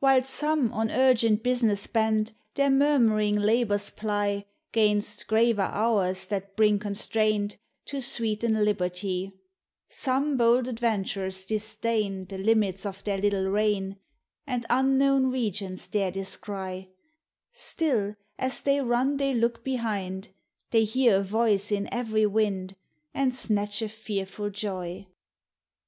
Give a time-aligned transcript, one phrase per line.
[0.00, 6.80] While some, on urgent business bent, Their murmuring labors ply 'Gainst graver hours that bring
[6.80, 9.30] constraint To sweeten liberty;
[9.88, 14.00] Some bold adventurers disdain The limits of their little reign,
[14.44, 16.88] And unknown regions dare descry;
[17.52, 20.30] Still as they run they look behind,
[20.72, 22.74] They hear a voice in every wind,
[23.14, 25.06] And snatch a fearful joy.